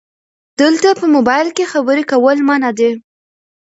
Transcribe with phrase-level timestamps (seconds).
[0.61, 2.95] دلته په مبایل کې خبرې کول منع دي 📵